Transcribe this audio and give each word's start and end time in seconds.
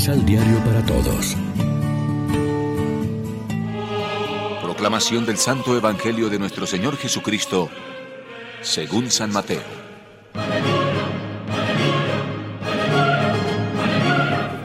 Misal 0.00 0.24
Diario 0.24 0.56
para 0.64 0.82
Todos. 0.86 1.36
Proclamación 4.62 5.26
del 5.26 5.36
Santo 5.36 5.76
Evangelio 5.76 6.30
de 6.30 6.38
nuestro 6.38 6.66
Señor 6.66 6.96
Jesucristo, 6.96 7.68
según 8.62 9.10
San 9.10 9.30
Mateo. 9.30 9.60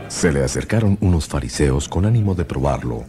Se 0.07 0.31
le 0.31 0.41
acercaron 0.41 0.97
unos 1.01 1.27
fariseos 1.27 1.89
con 1.89 2.05
ánimo 2.05 2.33
de 2.33 2.45
probarlo 2.45 3.03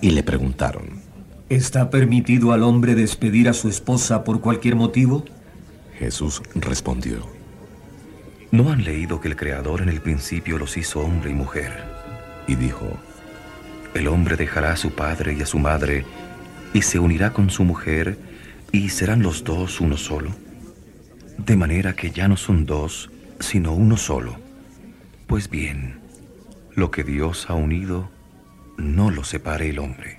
y 0.00 0.10
le 0.10 0.24
preguntaron, 0.24 1.00
¿Está 1.48 1.88
permitido 1.88 2.50
al 2.50 2.64
hombre 2.64 2.96
despedir 2.96 3.48
a 3.48 3.52
su 3.52 3.68
esposa 3.68 4.24
por 4.24 4.40
cualquier 4.40 4.74
motivo? 4.74 5.24
Jesús 5.96 6.42
respondió, 6.56 7.39
¿No 8.52 8.72
han 8.72 8.82
leído 8.82 9.20
que 9.20 9.28
el 9.28 9.36
Creador 9.36 9.80
en 9.80 9.88
el 9.88 10.00
principio 10.00 10.58
los 10.58 10.76
hizo 10.76 11.00
hombre 11.00 11.30
y 11.30 11.34
mujer? 11.34 11.84
Y 12.48 12.56
dijo, 12.56 12.98
El 13.94 14.08
hombre 14.08 14.36
dejará 14.36 14.72
a 14.72 14.76
su 14.76 14.90
padre 14.90 15.34
y 15.34 15.42
a 15.42 15.46
su 15.46 15.60
madre 15.60 16.04
y 16.74 16.82
se 16.82 16.98
unirá 16.98 17.32
con 17.32 17.50
su 17.50 17.64
mujer 17.64 18.18
y 18.72 18.88
serán 18.88 19.22
los 19.22 19.44
dos 19.44 19.80
uno 19.80 19.96
solo. 19.96 20.30
De 21.38 21.56
manera 21.56 21.94
que 21.94 22.10
ya 22.10 22.26
no 22.26 22.36
son 22.36 22.66
dos, 22.66 23.10
sino 23.38 23.72
uno 23.72 23.96
solo. 23.96 24.36
Pues 25.28 25.48
bien, 25.48 26.00
lo 26.74 26.90
que 26.90 27.04
Dios 27.04 27.48
ha 27.48 27.54
unido, 27.54 28.10
no 28.76 29.12
lo 29.12 29.22
separe 29.22 29.70
el 29.70 29.78
hombre. 29.78 30.18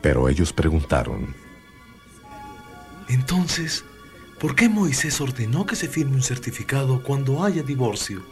Pero 0.00 0.28
ellos 0.28 0.52
preguntaron, 0.52 1.34
Entonces, 3.08 3.84
¿por 4.38 4.54
qué 4.54 4.68
Moisés 4.68 5.20
ordenó 5.20 5.66
que 5.66 5.76
se 5.76 5.88
firme 5.88 6.16
un 6.16 6.22
certificado 6.22 7.02
cuando 7.02 7.44
haya 7.44 7.62
divorcio? 7.62 8.22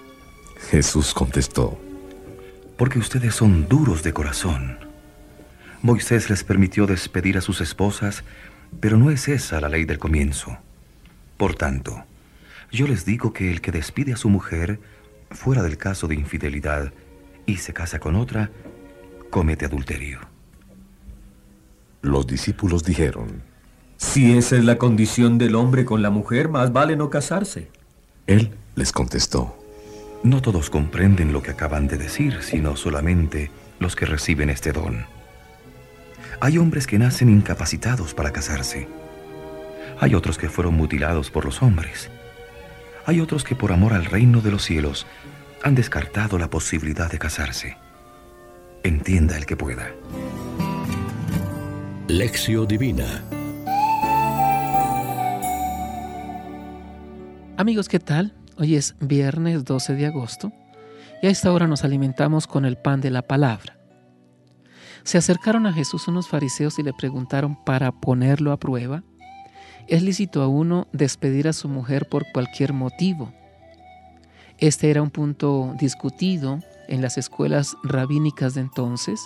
Jesús 0.70 1.12
contestó, 1.14 1.78
Porque 2.77 2.98
ustedes 2.98 3.34
son 3.34 3.69
duros 3.69 4.03
de 4.03 4.12
corazón. 4.12 4.78
Moisés 5.83 6.30
les 6.30 6.45
permitió 6.45 6.86
despedir 6.86 7.36
a 7.36 7.41
sus 7.41 7.61
esposas, 7.61 8.25
pero 8.80 8.97
no 8.97 9.11
es 9.11 9.28
esa 9.28 9.61
la 9.61 9.69
ley 9.69 9.84
del 9.84 9.98
comienzo. 9.98 10.56
Por 11.36 11.55
tanto, 11.55 12.05
yo 12.70 12.86
les 12.86 13.05
digo 13.05 13.33
que 13.33 13.50
el 13.50 13.61
que 13.61 13.73
despide 13.73 14.14
a 14.14 14.17
su 14.17 14.28
mujer, 14.30 14.80
fuera 15.30 15.62
del 15.62 15.77
caso 15.77 16.08
de 16.08 16.14
infidelidad, 16.14 16.92
y 17.47 17.56
se 17.56 17.73
casa 17.73 17.98
con 17.98 18.17
otra, 18.17 18.50
comete 19.30 19.67
adulterio. 19.67 20.20
Los 22.00 22.27
discípulos 22.27 22.84
dijeron, 22.84 23.42
Si 24.03 24.36
esa 24.36 24.56
es 24.56 24.64
la 24.64 24.77
condición 24.77 25.39
del 25.39 25.55
hombre 25.55 25.86
con 25.86 26.03
la 26.03 26.11
mujer, 26.11 26.50
más 26.50 26.72
vale 26.72 26.97
no 26.97 27.08
casarse. 27.08 27.69
Él 28.27 28.50
les 28.75 28.92
contestó, 28.92 29.56
No 30.22 30.42
todos 30.42 30.69
comprenden 30.69 31.33
lo 31.33 31.41
que 31.41 31.53
acaban 31.53 31.86
de 31.86 31.97
decir, 31.97 32.42
sino 32.42 32.77
solamente 32.77 33.50
los 33.78 33.97
que 33.97 34.05
reciben 34.05 34.50
este 34.50 34.73
don. 34.73 35.06
Hay 36.41 36.58
hombres 36.58 36.86
que 36.86 36.98
nacen 36.98 37.30
incapacitados 37.30 38.12
para 38.12 38.33
casarse. 38.33 38.86
Hay 39.98 40.14
otros 40.14 40.36
que 40.36 40.50
fueron 40.50 40.75
mutilados 40.75 41.30
por 41.30 41.47
los 41.47 41.62
hombres. 41.62 42.11
Hay 43.06 43.20
otros 43.20 43.45
que 43.45 43.55
por 43.55 43.73
amor 43.73 43.95
al 43.95 44.05
reino 44.05 44.42
de 44.42 44.50
los 44.50 44.64
cielos 44.64 45.06
han 45.62 45.75
descartado 45.75 46.39
la 46.39 46.50
posibilidad 46.50 47.11
de 47.11 47.19
casarse. 47.19 47.78
Entienda 48.83 49.39
el 49.39 49.47
que 49.47 49.56
pueda. 49.56 49.91
Lección 52.08 52.67
Divina 52.67 53.23
Amigos, 57.58 57.91
¿qué 57.91 58.00
tal? 58.00 58.33
Hoy 58.56 58.77
es 58.77 58.97
viernes 58.98 59.67
12 59.67 59.95
de 59.95 60.06
agosto 60.06 60.53
y 61.20 61.27
a 61.27 61.30
esta 61.30 61.52
hora 61.52 61.67
nos 61.67 61.85
alimentamos 61.85 62.46
con 62.46 62.64
el 62.64 62.79
pan 62.79 63.02
de 63.02 63.11
la 63.11 63.20
palabra. 63.20 63.77
Se 65.05 65.18
acercaron 65.18 65.67
a 65.67 65.73
Jesús 65.73 66.08
unos 66.08 66.29
fariseos 66.29 66.79
y 66.79 66.83
le 66.83 66.95
preguntaron 66.95 67.63
para 67.63 67.92
ponerlo 67.92 68.52
a 68.52 68.57
prueba, 68.57 69.05
¿es 69.86 70.02
lícito 70.02 70.40
a 70.42 70.48
uno 70.48 70.89
despedir 70.92 71.46
a 71.46 71.52
su 71.52 71.68
mujer 71.68 72.08
por 72.08 72.24
cualquier 72.33 72.73
motivo? 72.73 73.35
Este 74.57 74.90
era 74.90 75.02
un 75.02 75.11
punto 75.11 75.74
discutido 75.79 76.58
en 76.89 77.02
las 77.02 77.19
escuelas 77.19 77.77
rabínicas 77.84 78.55
de 78.55 78.63
entonces, 78.63 79.20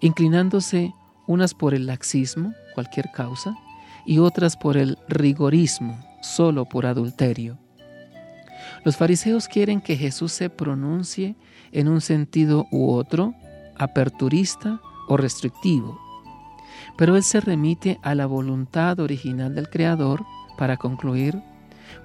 inclinándose 0.00 0.92
unas 1.26 1.54
por 1.54 1.72
el 1.72 1.86
laxismo, 1.86 2.52
cualquier 2.74 3.10
causa, 3.12 3.56
y 4.04 4.18
otras 4.18 4.58
por 4.58 4.76
el 4.76 4.98
rigorismo, 5.08 6.09
solo 6.20 6.64
por 6.66 6.86
adulterio. 6.86 7.58
Los 8.84 8.96
fariseos 8.96 9.48
quieren 9.48 9.80
que 9.80 9.96
Jesús 9.96 10.32
se 10.32 10.50
pronuncie 10.50 11.36
en 11.72 11.88
un 11.88 12.00
sentido 12.00 12.66
u 12.70 12.90
otro, 12.90 13.34
aperturista 13.76 14.80
o 15.08 15.16
restrictivo, 15.16 15.98
pero 16.96 17.16
él 17.16 17.22
se 17.22 17.40
remite 17.40 17.98
a 18.02 18.14
la 18.14 18.26
voluntad 18.26 19.00
original 19.00 19.54
del 19.54 19.68
Creador 19.68 20.24
para 20.56 20.76
concluir, 20.76 21.40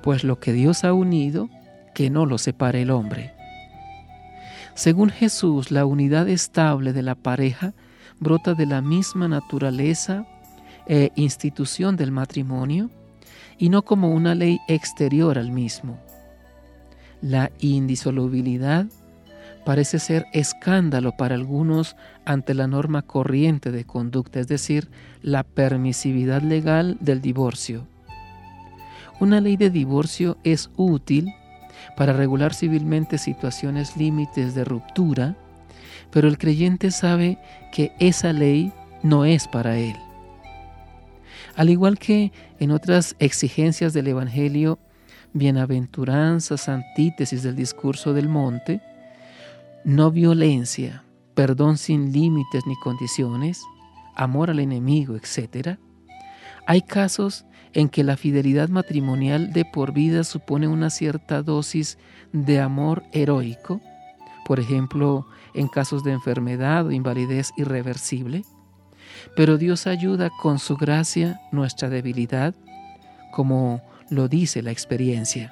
pues 0.01 0.23
lo 0.23 0.39
que 0.39 0.53
Dios 0.53 0.83
ha 0.83 0.93
unido, 0.93 1.49
que 1.93 2.09
no 2.09 2.25
lo 2.25 2.37
separe 2.37 2.81
el 2.81 2.91
hombre. 2.91 3.33
Según 4.73 5.09
Jesús, 5.09 5.71
la 5.71 5.85
unidad 5.85 6.27
estable 6.27 6.91
de 6.91 7.03
la 7.03 7.15
pareja 7.15 7.73
brota 8.19 8.53
de 8.53 8.65
la 8.65 8.81
misma 8.81 9.27
naturaleza 9.27 10.25
e 10.87 11.11
institución 11.15 11.95
del 11.95 12.11
matrimonio 12.11 12.89
y 13.57 13.69
no 13.69 13.83
como 13.83 14.11
una 14.11 14.35
ley 14.35 14.59
exterior 14.67 15.37
al 15.37 15.51
mismo. 15.51 15.97
La 17.21 17.51
indisolubilidad 17.59 18.85
parece 19.65 19.99
ser 19.99 20.27
escándalo 20.31 21.17
para 21.17 21.35
algunos 21.35 21.95
ante 22.23 22.53
la 22.53 22.67
norma 22.67 23.01
corriente 23.01 23.71
de 23.71 23.83
conducta, 23.83 24.39
es 24.39 24.47
decir, 24.47 24.89
la 25.21 25.43
permisividad 25.43 26.41
legal 26.41 26.97
del 26.99 27.21
divorcio. 27.21 27.87
Una 29.19 29.41
ley 29.41 29.57
de 29.57 29.69
divorcio 29.69 30.37
es 30.43 30.69
útil 30.75 31.33
para 31.95 32.13
regular 32.13 32.53
civilmente 32.53 33.17
situaciones 33.17 33.97
límites 33.97 34.53
de 34.55 34.65
ruptura, 34.65 35.35
pero 36.11 36.27
el 36.27 36.37
creyente 36.37 36.91
sabe 36.91 37.39
que 37.71 37.93
esa 37.99 38.33
ley 38.33 38.71
no 39.03 39.25
es 39.25 39.47
para 39.47 39.77
él. 39.77 39.95
Al 41.55 41.69
igual 41.69 41.97
que 41.97 42.31
en 42.59 42.71
otras 42.71 43.15
exigencias 43.19 43.93
del 43.93 44.07
Evangelio, 44.07 44.77
bienaventuranzas, 45.33 46.67
antítesis 46.69 47.43
del 47.43 47.55
discurso 47.55 48.13
del 48.13 48.27
monte, 48.27 48.81
no 49.83 50.11
violencia, 50.11 51.03
perdón 51.33 51.77
sin 51.77 52.11
límites 52.11 52.65
ni 52.65 52.75
condiciones, 52.75 53.61
amor 54.15 54.49
al 54.49 54.59
enemigo, 54.59 55.15
etc., 55.15 55.77
hay 56.67 56.81
casos 56.81 57.45
en 57.73 57.89
que 57.89 58.03
la 58.03 58.17
fidelidad 58.17 58.69
matrimonial 58.69 59.53
de 59.53 59.65
por 59.65 59.93
vida 59.93 60.23
supone 60.23 60.67
una 60.67 60.89
cierta 60.89 61.43
dosis 61.43 61.99
de 62.31 62.59
amor 62.59 63.03
heroico, 63.11 63.81
por 64.45 64.59
ejemplo, 64.59 65.27
en 65.53 65.67
casos 65.67 66.03
de 66.03 66.11
enfermedad 66.11 66.87
o 66.87 66.91
invalidez 66.91 67.51
irreversible, 67.57 68.43
pero 69.35 69.57
Dios 69.57 69.87
ayuda 69.87 70.29
con 70.29 70.59
su 70.59 70.77
gracia 70.77 71.39
nuestra 71.51 71.89
debilidad, 71.89 72.53
como 73.31 73.81
lo 74.09 74.27
dice 74.27 74.61
la 74.61 74.71
experiencia. 74.71 75.51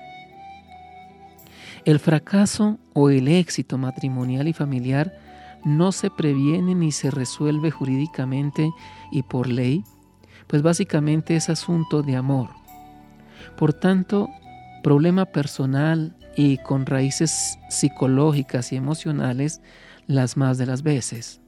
El 1.85 2.00
fracaso 2.00 2.79
o 2.94 3.09
el 3.09 3.28
éxito 3.28 3.78
matrimonial 3.78 4.47
y 4.47 4.53
familiar 4.53 5.13
no 5.66 5.91
se 5.91 6.09
previene 6.09 6.75
ni 6.75 6.91
se 6.91 7.12
resuelve 7.12 7.72
jurídicamente 7.72 8.72
y 9.12 9.23
por 9.23 9.47
ley, 9.47 9.83
pues 10.47 10.62
básicamente 10.62 11.36
es 11.36 11.50
asunto 11.50 12.01
de 12.01 12.15
amor. 12.15 12.50
Por 13.57 13.74
tanto, 13.74 14.30
problema 14.81 15.25
personal 15.25 16.15
y 16.36 16.57
con 16.57 16.86
raíces 16.86 17.57
psicológicas 17.69 18.71
y 18.71 18.75
emocionales 18.75 19.62
las 20.07 20.38
más 20.38 20.57
de 20.57 20.65
las 20.65 20.83
veces. 20.83 21.43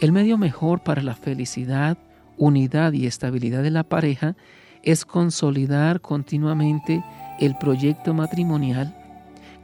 El 0.00 0.12
medio 0.12 0.38
mejor 0.38 0.84
para 0.84 1.02
la 1.02 1.16
felicidad, 1.16 1.98
unidad 2.36 2.92
y 2.92 3.06
estabilidad 3.06 3.64
de 3.64 3.72
la 3.72 3.82
pareja 3.82 4.36
es 4.84 5.04
consolidar 5.04 6.00
continuamente 6.00 7.04
el 7.40 7.56
proyecto 7.56 8.14
matrimonial, 8.14 8.96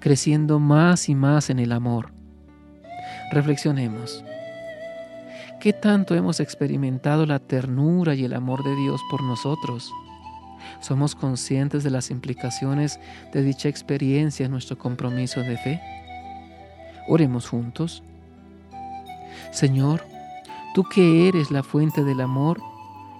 creciendo 0.00 0.58
más 0.58 1.08
y 1.08 1.14
más 1.14 1.50
en 1.50 1.60
el 1.60 1.70
amor. 1.70 2.12
Reflexionemos. 3.30 4.24
¿Qué 5.60 5.72
tanto 5.72 6.16
hemos 6.16 6.40
experimentado 6.40 7.26
la 7.26 7.38
ternura 7.38 8.16
y 8.16 8.24
el 8.24 8.34
amor 8.34 8.64
de 8.64 8.74
Dios 8.74 9.00
por 9.10 9.22
nosotros? 9.22 9.92
¿Somos 10.80 11.14
conscientes 11.14 11.84
de 11.84 11.90
las 11.90 12.10
implicaciones 12.10 12.98
de 13.32 13.42
dicha 13.42 13.68
experiencia 13.68 14.46
en 14.46 14.52
nuestro 14.52 14.76
compromiso 14.76 15.40
de 15.40 15.56
fe? 15.58 15.80
Oremos 17.06 17.48
juntos. 17.48 18.02
Señor, 19.52 20.13
tú 20.74 20.84
que 20.84 21.28
eres 21.28 21.50
la 21.50 21.62
fuente 21.62 22.04
del 22.04 22.20
amor 22.20 22.60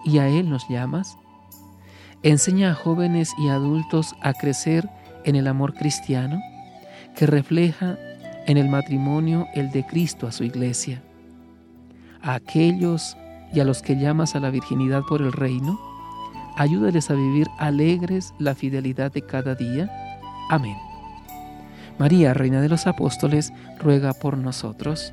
y 0.05 0.19
a 0.19 0.29
Él 0.29 0.51
nos 0.51 0.69
llamas, 0.69 1.17
enseña 2.23 2.73
a 2.73 2.75
jóvenes 2.75 3.33
y 3.39 3.49
adultos 3.49 4.15
a 4.21 4.35
crecer 4.35 4.91
en 5.25 5.37
el 5.37 5.47
amor 5.47 5.73
cristiano 5.75 6.41
que 7.17 7.27
refleja 7.27 7.97
en 8.47 8.59
el 8.59 8.69
matrimonio 8.69 9.47
el 9.55 9.71
de 9.71 9.87
Cristo 9.87 10.27
a 10.27 10.33
su 10.33 10.45
iglesia. 10.45 11.03
A 12.23 12.35
aquellos 12.35 13.17
y 13.53 13.61
a 13.61 13.65
los 13.65 13.83
que 13.83 13.97
llamas 13.97 14.35
a 14.35 14.41
la 14.41 14.51
virginidad 14.51 15.03
por 15.09 15.23
el 15.23 15.33
reino, 15.33 15.79
ayúdales 16.57 17.11
a 17.11 17.15
vivir 17.15 17.47
alegres 17.59 18.35
la 18.39 18.55
fidelidad 18.55 19.13
de 19.13 19.23
cada 19.23 19.55
día. 19.55 19.91
Amén. 20.51 20.77
María, 21.99 22.35
Reina 22.35 22.61
de 22.61 22.69
los 22.69 22.89
Apóstoles, 22.89 23.53
ruega 23.79 24.13
por 24.13 24.37
nosotros. 24.37 25.13